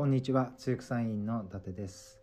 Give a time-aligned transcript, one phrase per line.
[0.00, 2.18] こんにちは、つゆくさ委員の伊達です。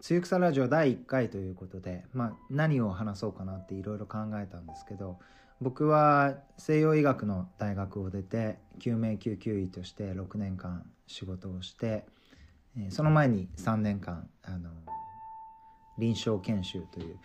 [0.00, 5.20] つゆくさラジオ第1回ということで、まあ何を話そうかなっていろいろ考えたんですけど、
[5.60, 12.04] 僕は西洋医学の大学を出て、救命救急医として6年間仕事をして、
[12.88, 14.70] その前に3年間、あの、
[15.98, 17.16] 臨床研修という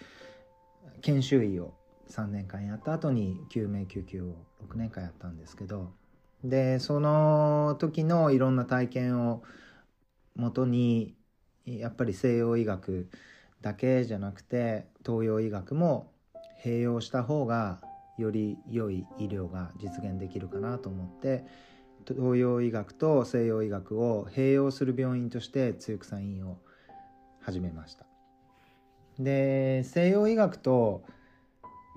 [1.01, 1.73] 研修医を
[2.11, 4.35] 3年間やった後に救命救急を
[4.69, 5.91] 6年間やったんですけど
[6.43, 9.43] でその時のいろんな体験を
[10.35, 11.15] もとに
[11.65, 13.09] やっぱり西洋医学
[13.61, 16.11] だけじゃなくて東洋医学も
[16.63, 17.81] 併用した方が
[18.17, 21.45] より良い医療が実現できるかなと思って
[22.07, 26.59] 東洋医学と西洋医学を併用する病院として露草院を
[27.41, 28.05] 始めました。
[29.19, 31.03] で西洋医学と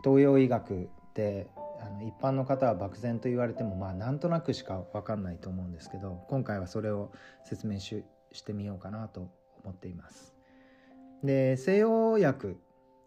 [0.05, 1.49] 東洋医学って
[1.81, 7.13] あの一般の方は漠然と言われてもまあなんとなくしか分かんないと思うんですけど今回はそれを
[7.45, 9.31] 説明ししてみようかなと
[9.65, 10.35] 思っています。
[11.23, 12.59] で西洋薬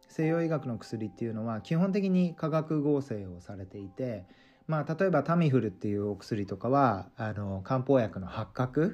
[0.08, 4.26] 西洋医学の薬っていうのは基本的に化学合成をされていて
[4.68, 8.90] まあ例えばタミフルっていうお薬とかはあの漢方薬の八角っ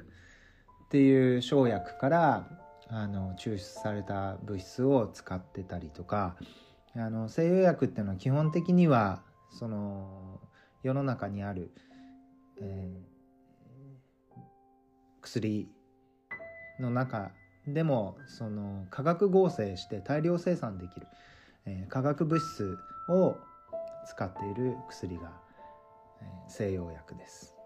[0.90, 2.46] ていう生薬から
[2.88, 6.36] あの抽出された物質を使ってたりとか
[6.94, 10.40] あの西洋薬っていうのは基本的にはその
[10.82, 11.72] 世の中にある、
[12.60, 13.16] えー
[15.26, 15.68] 薬
[16.80, 17.30] の中
[17.66, 21.06] でもその化学合成して大量生産できる、
[21.66, 23.36] えー化学物質を
[24.08, 25.32] 使っている薬が、
[26.22, 27.56] えー西洋薬です。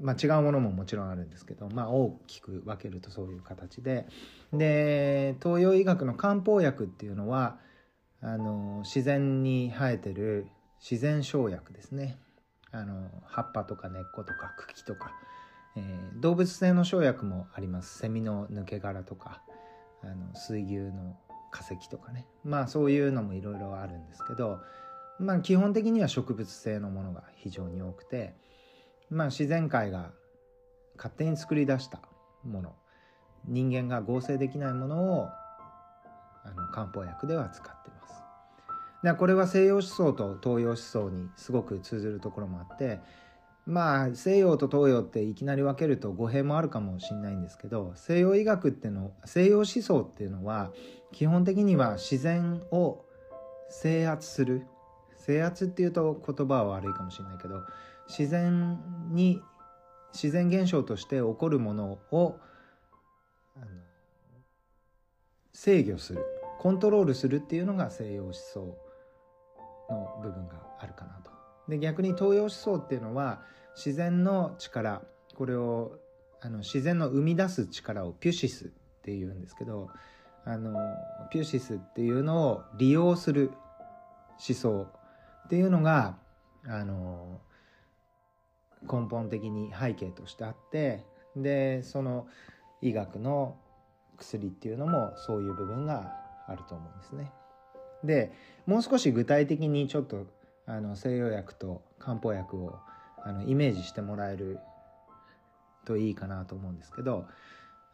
[0.00, 4.06] まあ、違うものももちろんあるんですけど、まあ、大きく分けるとそういう形で
[4.52, 7.58] で東洋医学の漢方薬っていうのは
[8.20, 10.46] あの自然に生えてる
[10.80, 12.16] 自然生薬ですね
[12.70, 15.12] あの葉っぱとか根っことか茎とか、
[15.76, 17.98] えー動物性の生薬もあります。
[17.98, 19.42] セミの抜け殻とか
[20.02, 21.16] あの水牛の
[21.50, 22.26] 化石とかね。
[22.44, 24.58] まあそういうのもいろいろあるんですけど
[25.20, 28.34] まあ基本的には植物性のものが非常に多くて
[29.10, 30.10] まあ自然界が
[30.96, 32.00] 勝手に作り出した
[32.44, 32.74] もの。
[33.44, 35.28] 人間が合成できないものを
[36.44, 38.14] あの漢方薬では使ってます。
[39.02, 43.00] でこれは西洋思想と東洋思想にすごく通ずるところもあって
[43.68, 50.70] まあ西洋と東洋っていきなり分けると語弊もあるかもしれないんですけど西洋医学っての西洋思想っていうのは
[51.12, 53.04] 基本的には自然を
[53.68, 54.62] 制圧する
[55.18, 57.60] 制圧っていうと言葉は悪いかもしれないけど
[58.08, 58.78] 自然
[59.10, 59.42] に
[60.14, 62.38] 自然現象として起こるものを
[63.54, 63.66] あの
[65.52, 66.24] 制御する
[66.58, 68.78] コントロールするっていうのが西洋思想
[69.90, 71.30] の部分があるかなと。
[71.68, 73.42] で逆に東洋思想っていうのは
[73.78, 75.02] 自然の力
[75.36, 75.92] これを
[76.40, 78.68] あの自然の生み出す力をピュシスっ
[79.02, 79.88] ていうんですけど
[80.44, 80.80] あの
[81.30, 83.52] ピュシスっていうのを利用する
[84.48, 84.82] 思想
[85.46, 86.16] っていうのが
[86.66, 87.40] あの
[88.82, 91.04] 根本的に背景としてあって
[91.36, 92.26] でその
[92.82, 93.58] 医学の
[94.16, 96.12] 薬っていうのもそういう部分が
[96.48, 97.30] あると思うんですね。
[98.02, 98.32] で
[98.66, 100.26] もう少し具体的にちょっと
[100.66, 102.76] あの西洋薬と漢方薬を
[103.24, 104.58] あのイメージしてもらえる
[105.84, 107.26] といいかなと思うんですけど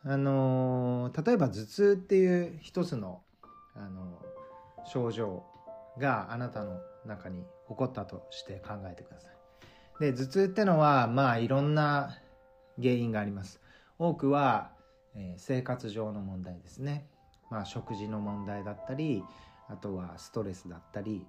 [0.04, 3.22] あの例えば頭痛っていう一つの
[3.74, 4.20] あの
[4.84, 5.44] 症状
[5.98, 9.34] があなたの中に起こったとして考えてください。
[10.00, 12.18] で頭痛ってのはまあいろんな
[12.80, 13.60] 原因があります。
[13.98, 14.72] 多くは、
[15.14, 17.06] えー生活上の問題ですね。
[17.50, 19.22] まあ食事の問題だったり
[19.68, 21.26] あとはストレスだったり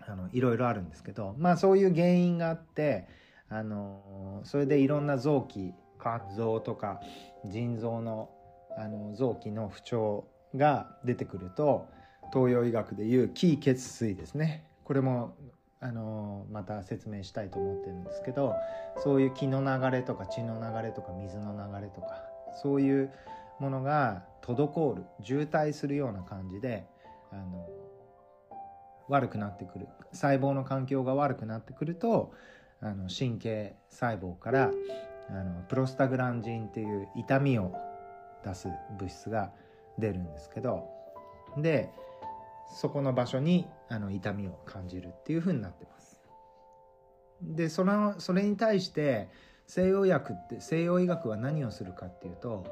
[0.00, 3.06] あのいろいろあるんですけどまあそういう原因があって
[3.48, 7.00] あのそれでいろんな臓器肝臓とか
[7.46, 8.30] 腎臓の
[8.76, 11.86] あの臓器の不調が出てくると
[12.32, 14.66] 東洋医学でいう気血水ですね。
[14.82, 15.36] これも
[15.80, 18.54] あのまた説明したいと思ってるんですけど
[19.02, 22.22] そういう気の流れとか血の流れとか水の流れとか
[22.62, 23.10] そういう
[23.60, 26.86] ものが滞る渋滞するような感じで
[27.30, 27.68] あの
[29.08, 32.32] 悪くなってくる細胞の環境が悪くなってくると
[32.80, 34.70] あの神経細胞から
[35.30, 37.74] あのプロスタグランジンっていう痛みを
[38.44, 38.68] 出す
[38.98, 39.50] 物質が
[39.98, 40.88] 出るんですけど
[41.56, 41.90] で
[42.74, 46.20] そこの場所にあの痛みを感じるっていう風になってます。
[47.42, 49.28] でそのそれに対して
[49.66, 52.64] 西洋薬って西洋医学は何をするかっていうと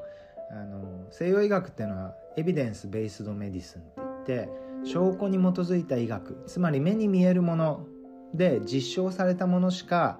[0.51, 3.91] あの西洋医学っていうのはエビデンス・ベースド・メディスンって
[4.35, 4.49] 言って
[4.83, 7.87] 証拠に基づいた医学つまり目に見えるもの
[8.33, 10.19] で実証されたものしか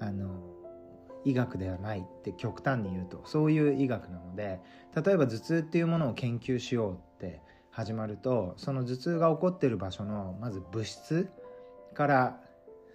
[0.00, 0.42] あの
[1.24, 4.60] 医学ではないって極端に言うとそういう医学なので
[4.94, 7.40] 例えば頭痛っていうものを研究しようって
[7.70, 11.28] 始まるとその頭痛が起こってる場所のまず物質
[11.94, 12.40] から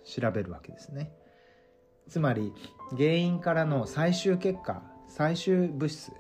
[0.06, 1.12] 調べるわけですね。
[2.08, 2.54] つまり
[2.98, 6.12] 原因からの最終結果最終物質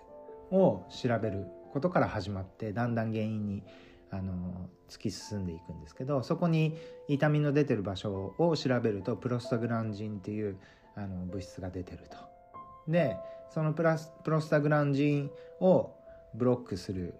[0.51, 3.63] を調べることから始まってだんだん原因に
[4.11, 6.77] あの突き進んでいくんですけどそこに
[7.07, 10.57] 痛みの出てる場所を調べるとプロスタグランジンっていう
[10.95, 12.17] あの物質が出てると。
[12.87, 13.15] で
[13.49, 15.93] そのプラスプロスタグランジンを
[16.33, 17.15] ブロックする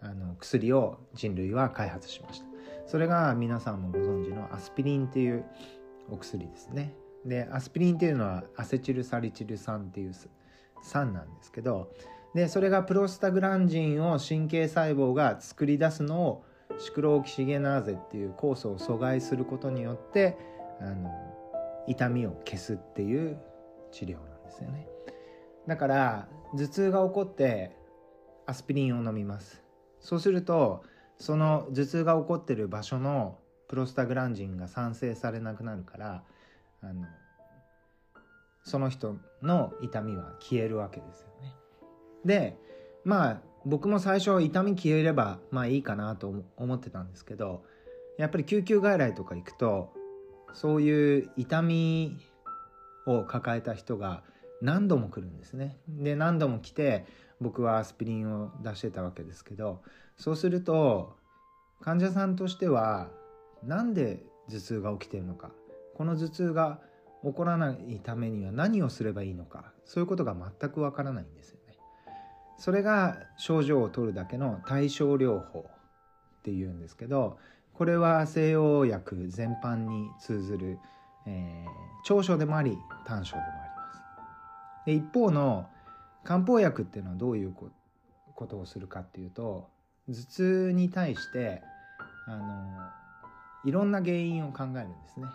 [0.00, 2.46] あの薬を人類は開発しました
[2.86, 5.44] それが皆さんもご存知のアスピリンっていう
[6.10, 10.12] お薬ですねでアスピリンっていうのはアセチルサリチル酸っていう
[10.82, 11.90] 酸なんですけど
[12.34, 16.44] でそれがプロスタグランジンを神経細胞が作り出すのを
[16.78, 20.36] シクロオキシゲナーゼっていう酵素を阻害することによって
[20.80, 21.10] あの
[21.86, 23.38] 痛みを消すっていう
[23.92, 24.88] 治療なんですよね
[25.68, 27.76] だから頭痛が起こって
[28.46, 29.62] アスピリンを飲みます
[30.00, 30.82] そうすると
[31.18, 33.38] その頭痛が起こってる場所の
[33.68, 36.22] プロスタグランジンが産生されなくなるから
[36.82, 37.06] あの
[38.64, 41.33] その人の痛みは消えるわけですよ。
[42.24, 42.56] で
[43.04, 47.62] まあ僕も最初痛み消えればまあいいかなと思ってたんですけど
[48.18, 49.92] やっぱり救急外来とか行くと
[50.52, 52.16] そういう痛み
[53.06, 54.22] を抱えた人が
[54.62, 55.76] 何度も来るんですね。
[55.88, 57.04] で何度も来て
[57.40, 59.82] 僕はアスピリンを出してたわけですけど
[60.16, 61.16] そうすると
[61.80, 63.10] 患者さんとしては
[63.62, 65.50] 何で頭痛が起きてるのか
[65.94, 66.80] この頭痛が
[67.24, 71.56] 起こらないためには何をすればいいのかそういうことが全くわからないんです。
[72.58, 77.38] それが症状を取るだけの対症療法っていうんですけど
[77.72, 80.78] これは西洋薬全般に通ずる、
[81.26, 81.70] えー、
[82.04, 84.86] 長所でもあり短所でもあります。
[84.86, 85.66] で一方の
[86.22, 87.54] 漢方薬っていうのはどういう
[88.34, 89.68] ことをするかっていうと
[90.08, 91.62] 頭痛に対して
[92.26, 92.90] あの
[93.64, 95.26] いろんな原因を考えるんですね。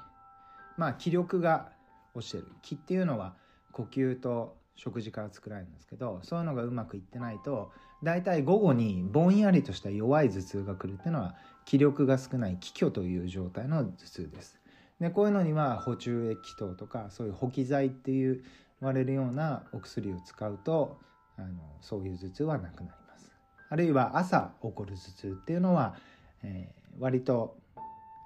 [0.77, 1.69] まあ気力が
[2.13, 3.36] 落ちてる気っていうのは
[3.71, 7.71] 呼吸と食事から作られるんですけどそういうのがうまくいってないと
[8.01, 11.35] 大体午後にぼんやりとした弱い頭痛が来るっていうのは
[11.65, 14.57] 気力が少ない気虚という状態の頭痛です。
[15.01, 18.43] でこういうのには補充液糖とかそういう補気剤っていう
[18.81, 20.97] 言われるようなお薬を使うと
[21.37, 21.47] あの
[21.81, 23.31] そういう頭痛はなくなります。
[23.69, 25.95] あるいは朝起こる頭痛っていうのは、
[26.43, 27.57] えー、割と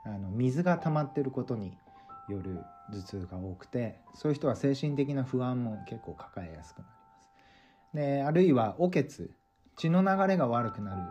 [0.05, 1.75] あの水が溜まってることに
[2.29, 2.59] よる
[2.91, 7.29] 頭痛が多くてそういう人は精神的な不安も結構抱えやすくなります。
[7.93, 9.31] であるいはおけつ
[9.77, 11.01] 血の流れが悪くなる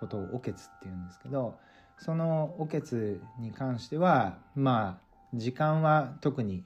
[0.00, 1.58] ことをおけつっていうんですけど
[1.98, 5.04] そのおけつに関してはまあ
[5.34, 6.64] 時間は特に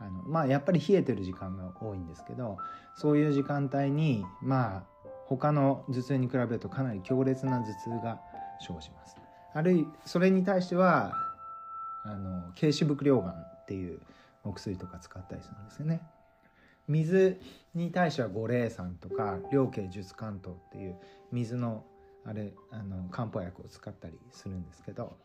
[0.00, 2.58] あのまあやっぱり冷えてる時間が多いんですけど
[2.96, 4.82] そういう時間帯にまあ
[5.26, 8.20] 他の頭痛に比べるとかなり強烈な頭痛が
[8.60, 9.16] 生じます。
[9.52, 11.12] あるいそれに対しては
[12.04, 13.36] あの軽視伏量丸
[13.70, 14.00] っていう
[14.42, 16.02] お薬とか使ったりするんですよね。
[16.88, 17.40] 水
[17.72, 20.96] に対しては五苓散とか両経術関東っていう
[21.30, 21.84] 水の
[22.24, 25.16] あれあの漢方薬を使ったりするんですけど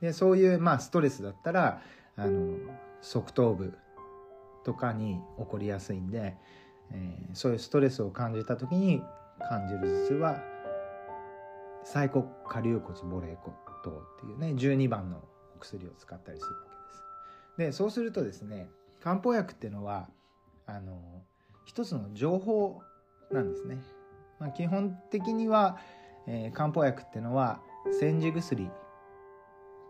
[0.00, 1.82] でそういうまあストレスだったら
[2.16, 2.58] あの
[3.02, 3.74] 側頭部
[4.64, 6.36] とかに起こりやすいんで、
[6.92, 9.02] えー、そういうストレスを感じた時に
[9.40, 10.42] 感じる頭痛は
[11.82, 15.24] 細骨下流骨母霊骨糖っていうね12番の
[15.56, 16.69] お薬を使ったりする。
[17.60, 18.70] でそうするとですね
[19.02, 20.08] 漢方薬っていうのは
[20.66, 20.98] あの
[21.66, 22.80] 一つの情報
[23.30, 23.78] なんですね。
[24.38, 25.76] まあ、基本的には、
[26.26, 27.60] えー、漢方薬っていうのは
[28.00, 28.70] 煎じ薬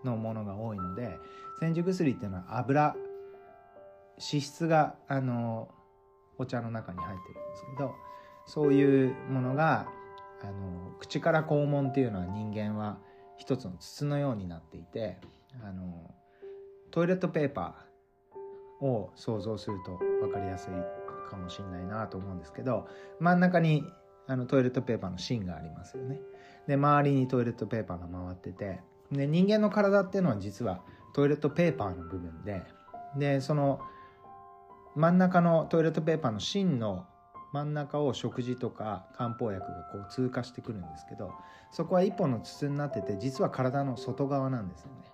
[0.05, 1.17] のものが多いので
[1.61, 2.97] 煎じ薬っていうのは油
[4.19, 5.69] 脂質があの
[6.39, 7.95] お茶の中に入ってるんですけど
[8.47, 9.87] そういうものが
[10.43, 12.99] あの口から肛門っていうのは人間は
[13.37, 15.19] 一つの筒のようになっていて
[15.63, 16.13] あの
[16.91, 22.89] トイレットペーパーを想像すると分かりやすいかもしれないなと思うんですけど
[23.21, 23.85] 真ん中に
[24.27, 26.21] あのトイレットペーパーの芯がありますよね。
[26.67, 28.81] で周りにトイレットペーパーが回ってて
[29.11, 30.83] で人間の体っていうのは実は
[31.15, 32.63] トイレットペーパーの部分で
[33.17, 33.81] でその
[34.95, 37.07] 真ん中のトイレットペーパーの芯の
[37.53, 41.33] 真ん中を食事とか漢方薬がこう通過してくるんですけど
[41.73, 45.11] そこは一本の筒になってて実は体の外側なんですよね。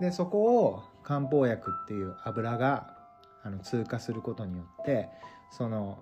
[0.00, 2.94] でそこを漢方薬っていう油が
[3.42, 5.08] あの通過することによって
[5.50, 5.98] その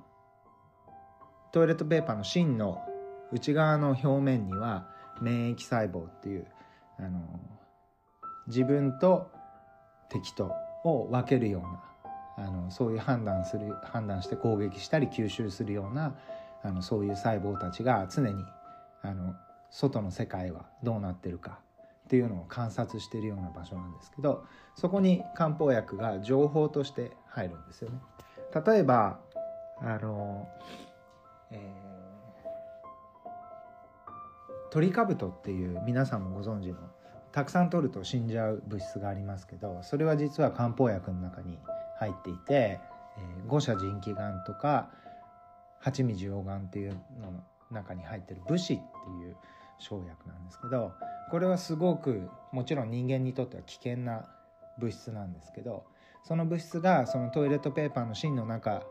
[1.52, 2.80] トイレットペーパーの芯の
[3.32, 4.86] 内側の表面には
[5.20, 6.46] 免疫細胞っていう
[6.98, 7.20] あの
[8.46, 9.30] 自分と
[10.08, 10.52] 敵と
[10.84, 11.62] を分けるよう
[12.40, 16.14] なあのそういう判断する判断して攻撃したり吸収するような
[16.62, 18.44] あのそういう細胞たちが常に
[19.02, 19.34] あの
[19.70, 21.60] 外の世界はどうなってるか
[22.12, 28.00] っていうのを観察しているような場所なんですけどそこに漢方薬が情報として入るんですよね。
[28.66, 29.18] 例えば
[29.80, 30.46] あの、
[31.50, 36.76] えー、トリカブトっていう皆さんもご存知の
[37.32, 41.58] たくさん取ると死んじゃう物質がありますけどそれは実は漢方薬の中に
[41.98, 44.90] 入っていて、えー、五者腎気丸とか
[45.80, 48.82] 八味溶丸っていうのの中に入ってる武士って
[49.24, 49.36] いう
[49.78, 50.92] 生薬なんですけど
[51.30, 54.26] これはすごくもちろん人間にとっては危険な
[54.78, 55.84] 物質なんですけど
[56.24, 58.82] その物質がそのトイレットペーパーの芯の中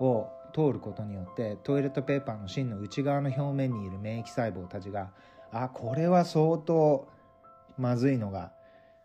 [0.00, 5.10] を通ることによってトイレットペーパーの芯の内側の表面にいる免疫細胞たちが
[5.52, 7.08] あこれは相当
[7.78, 8.52] まずいのが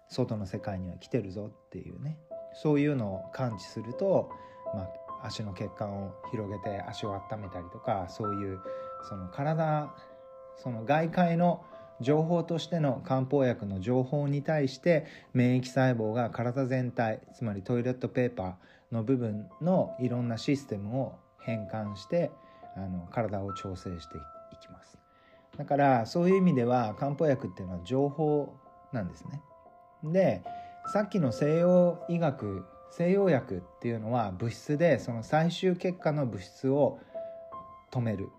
[0.08, 2.18] 外の世界には来てるぞっていうね
[2.54, 4.32] そういうのを感知すると、
[4.74, 4.84] ま
[5.22, 8.60] あ、足の血管を広げて足を温めたりとかそういう
[9.10, 9.94] その体
[10.58, 11.64] その外界の
[12.02, 22.32] 情報としての漢方薬の情報に対して免疫細胞が体全体つまりトイレットペーパーの部分のいろんなシステムを変換して
[22.76, 24.20] あの体を調整してい
[24.62, 24.98] きます。
[25.58, 28.54] だからそういう意味では漢方薬っていうのは情報
[28.92, 29.42] なんですね。
[30.04, 30.44] で
[30.88, 37.00] さっきの西洋医学西洋薬っていうのは物質でその最終結果の物質を
[37.92, 38.30] 止める。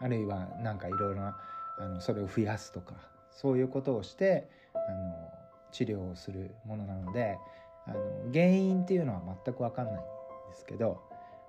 [0.00, 1.36] あるいは何かいろいろな
[1.78, 2.94] あのそれを増やすとか
[3.30, 5.28] そういうことをしてあの
[5.72, 7.38] 治療をするものなので
[7.86, 10.02] あの原因っていうのは全く分かんないんで
[10.56, 11.00] すけど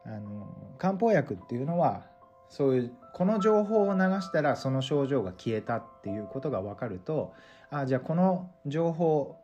[0.05, 2.03] あの漢方薬っていうのは
[2.50, 7.34] そういうこの情報を流したらその症状が消えたっていうことが分かると
[7.70, 9.38] あじゃあこの情報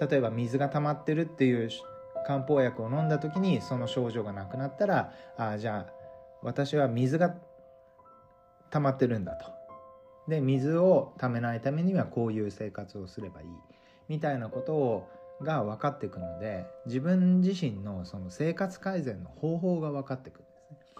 [0.00, 1.70] 例えば水が溜まってるっていう
[2.26, 5.92] 漢方薬を飲んだ時にその症状がなくなったらあじゃあ
[6.42, 7.34] 私は水が
[8.70, 9.46] 溜まってるんだと。
[10.28, 13.48] で水を溜めないためにはこういう生活をすればいい
[14.08, 15.08] みたいなことを
[15.42, 20.46] が分かっていくので自分自身のその生活改善の方法が分かっていくんで
[20.82, 20.94] す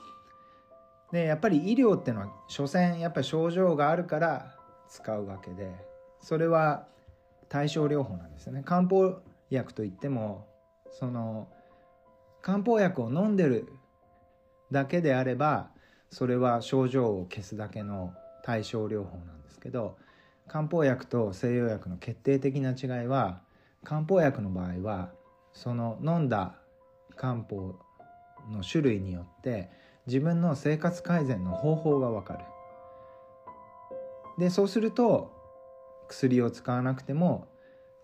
[1.12, 1.22] ね。
[1.22, 4.56] でやっぱり医療ってのは所詮やっぱり症状があるから
[4.88, 5.74] 使うわけで
[6.20, 6.86] それは
[7.48, 8.62] 対症療法なんですよね。
[8.64, 10.46] 漢方薬といっても
[10.90, 11.48] その
[12.40, 13.72] 漢方薬を飲んでる
[14.70, 15.70] だけであれば
[16.10, 18.12] それは症状を消すだけの
[18.42, 19.96] 対症療法なんですけど
[20.48, 23.40] 漢方薬と西洋薬の決定的な違いは
[23.84, 25.10] 漢方薬の場合は
[25.52, 26.56] その飲んだ
[27.16, 27.78] 漢方
[28.50, 29.70] の種類によって
[30.06, 32.40] 自分の生活改善の方法がわかる。
[34.38, 35.30] でそうすると
[36.08, 37.46] 薬を使わなくても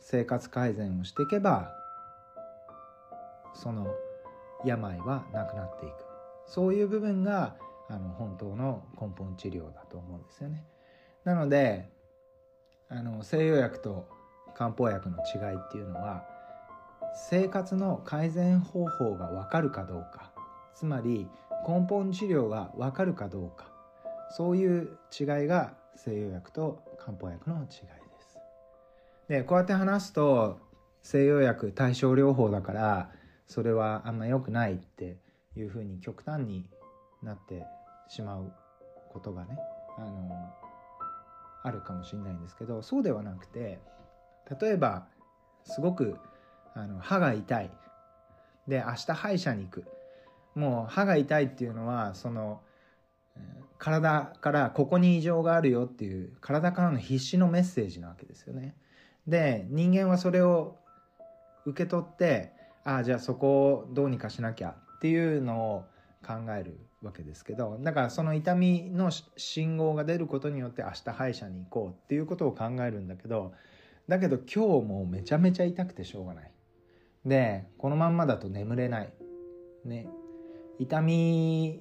[0.00, 1.72] 生活改善をしていけば
[3.54, 3.88] その
[4.64, 5.94] 病はなくなっていく
[6.46, 7.56] そういう部分が
[7.88, 10.64] あの本当の根本治療だと思うんですよね。
[11.24, 11.90] なので
[12.88, 14.08] あの西洋薬と
[14.54, 16.24] 漢方薬の違いっていうのは
[17.14, 20.32] 生活の改善方法が分かるかどうか
[20.74, 21.28] つまり
[21.66, 23.70] 根本治療が分かるかどうか
[24.30, 27.68] そういう違いが西洋薬と漢方薬の違いで
[28.20, 28.38] す。
[29.28, 30.58] でこうやって話すと
[31.02, 33.10] 西洋薬対症療法だから
[33.46, 35.16] それはあんま良くないって
[35.56, 36.68] いうふうに極端に
[37.26, 37.66] なって
[38.08, 38.52] しまう
[39.12, 39.58] ことがね
[39.98, 40.52] あの
[41.62, 43.80] あるかもしれないんですけどそうではなくて
[44.60, 45.06] 例えば
[45.64, 46.16] すごく
[46.74, 47.70] あの歯が痛い
[48.68, 49.84] で明日歯医者に行く
[50.54, 52.60] もう歯が痛いっていうのはその
[53.78, 58.74] 体からここに異常があるよっていう体からの必死のメッセージなわけですよね。
[59.26, 60.76] で人間はそれを
[61.66, 62.52] 受け取って
[62.84, 65.84] ああじゃあそこをどうにかしなきゃっていうのを
[66.24, 73.52] 考えるわけですけどだからその痛みの信号が出ることによって明日歯医者に行こうっていうことを考えるんだけど
[74.08, 76.52] だけど今日もめちゃめちゃ痛くてしょうがない。
[77.24, 79.12] でこのまんまだと眠れない。
[79.84, 80.06] ね
[80.78, 81.80] 痛み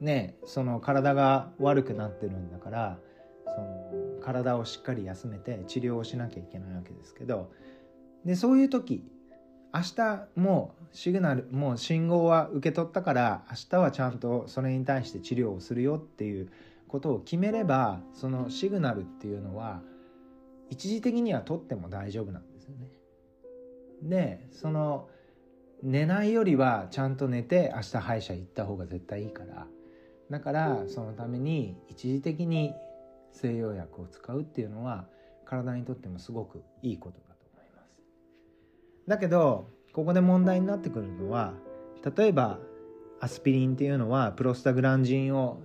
[0.00, 2.98] ねその体が悪くなってるんだから
[3.46, 7.50] その体をしっかり休めて治療をしなきゃいけないわけですけど
[8.24, 9.04] でそういう時
[9.74, 16.50] 明日もうシグナルもう信号は受け取ったから明日はちゃんとそれに対して治療をするよっていう
[16.88, 19.82] ことを決めればそのシグナルっていうのは
[20.70, 22.88] 一時的には取っても大丈夫なんですよね。
[24.02, 25.08] でその
[25.82, 29.66] 寝ないよりはちゃんと寝て明日歯医者行った方が絶対いいから
[30.30, 32.72] だからそのために一時的に
[33.30, 35.06] 西洋薬を使うっていうのは
[35.44, 37.35] 体にとってもすごくいいことだ。
[39.08, 41.54] だけどここで問題になってくるのは
[42.16, 42.58] 例えば
[43.20, 45.62] アスピリンっていうのはプロスタグランジンを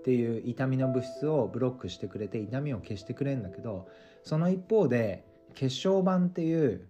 [0.00, 3.88] っていう痛みの物質をブロックしてくれて痛みを消してくれるんだけど
[4.22, 5.24] その一方で
[5.54, 6.86] 血小板っていう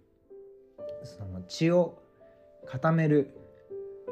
[1.02, 2.02] その血を
[2.66, 3.34] 固める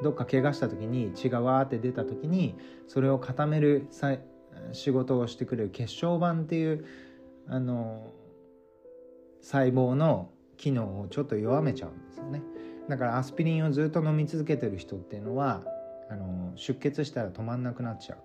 [0.02, 3.88] どっか怪我した時に血がわーって出た時にそれを固める
[4.72, 6.84] 仕事をしてくれる血小板っていう
[7.48, 8.12] あの
[9.40, 12.42] 細胞の機能をちょっと弱めちゃうんですよね。
[12.88, 15.62] だからアスピリンをずっと飲み続けてる人っていうのは
[16.10, 18.18] あの出血したら止まんなくなっちゃう。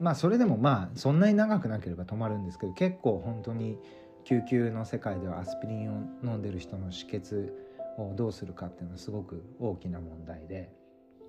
[0.00, 3.78] まあそれでもまあそんなに長くなければ止まるんですけど結構本当に
[4.24, 7.54] 救急の世界ではアスピリンを飲んでる人の止血
[7.98, 10.72] をどうするかっていうのはすごく大きな問題で。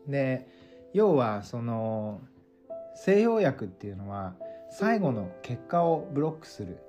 [0.07, 0.47] で
[0.93, 2.21] 要はその
[2.95, 4.35] 西洋薬っていうのは
[4.71, 6.79] 最後の結果をブロックする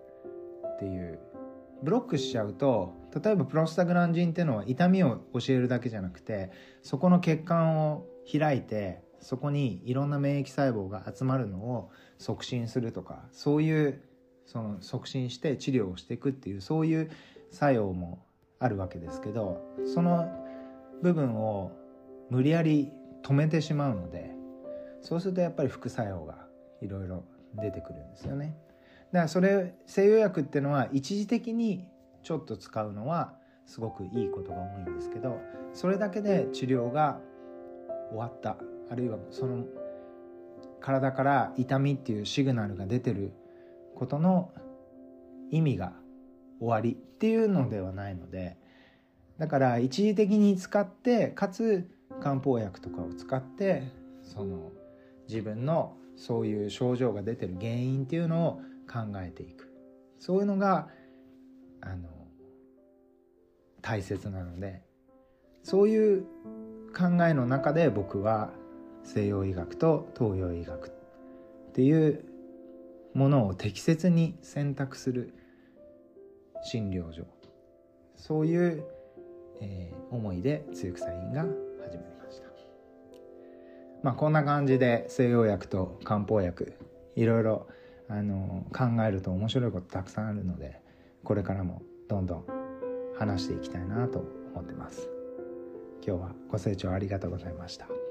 [0.77, 1.19] っていう
[1.83, 6.51] ブロックしちゃうと例えばプロスタグランジンっていうのは痛みを教えるだけじゃなくて
[6.83, 14.03] そこの血管を開いてそこにいろんな免疫細胞が集まるのを促進するとかそういう
[14.47, 17.11] その促進して治療をしていくっていうそういう
[17.51, 18.25] 作用も
[18.59, 19.61] あるわけですけど
[19.93, 20.29] その
[21.03, 21.73] 部分を
[22.31, 22.91] 無理やり
[23.23, 24.31] 止めてしまうので
[25.03, 26.47] そうするとやっぱり副作用が
[26.81, 28.57] いろいろ出てくるんですよね。
[29.17, 31.89] だからそれ西洋薬っていうのは一時的に
[32.23, 33.33] ちょっと使うのは
[33.65, 35.41] すごくいいことが多いんですけど
[35.73, 37.19] それだけで治療が
[38.11, 38.59] 終わった。
[38.91, 39.65] あるいはその
[40.81, 43.33] 体から痛みっていうシグナルが出てる
[43.97, 44.53] ことの
[45.51, 45.95] 意味が
[46.61, 48.59] 終わりっていうのではないので
[49.39, 51.89] だから一時的に使ってかつ
[52.21, 53.83] 漢方薬とかを使って
[54.23, 54.73] その
[55.27, 59.73] 自分のそういう症状が出てる原因っていうのを考えていく。
[60.19, 60.89] そういうのが
[61.81, 62.09] あの
[63.83, 64.83] 大切なので
[65.63, 66.23] そういう
[66.97, 68.51] 考えの中で僕は
[69.05, 70.91] 西洋医学と東洋医学っ
[71.73, 72.25] ていう
[73.15, 75.35] ものを適切に選択する
[76.63, 77.25] 診療所。
[78.17, 78.85] そういう、
[79.61, 81.49] えー、思いで露草院が始
[81.99, 82.47] まりました。
[84.03, 86.75] まあこんな感じで西洋薬と漢方薬
[87.15, 87.69] いろいろ
[88.09, 90.81] あの考えると面白いことたくさんあるので
[91.25, 92.45] これからもどんどん
[93.19, 94.21] 話していきたいなと
[94.55, 95.09] 思ってます。
[96.07, 98.06] 今日はご清聴ありがとうございました。